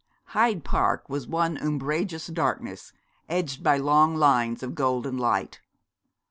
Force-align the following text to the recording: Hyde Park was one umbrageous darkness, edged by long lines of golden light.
Hyde 0.33 0.63
Park 0.63 1.07
was 1.09 1.27
one 1.27 1.57
umbrageous 1.59 2.25
darkness, 2.25 2.91
edged 3.29 3.61
by 3.61 3.77
long 3.77 4.15
lines 4.15 4.63
of 4.63 4.73
golden 4.73 5.15
light. 5.15 5.61